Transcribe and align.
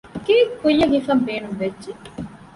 ގެއެއް 0.25 0.55
ކުއްޔަށް 0.59 0.93
ހިފަންބޭނުންވެއްޖެ 0.95 1.91